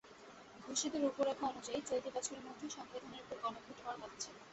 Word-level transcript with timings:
ঘোষিত 0.59 0.93
রূপরেখা 0.95 1.43
অনুযায়ী, 1.47 1.79
চলতি 1.81 2.09
বছরের 2.15 2.45
মধ্যেই 2.45 2.71
সংবিধানের 2.71 3.23
ওপর 3.23 3.37
গণভোট 3.43 3.77
হওয়ার 3.79 3.97
কথা 4.01 4.17
ছিল। 4.23 4.35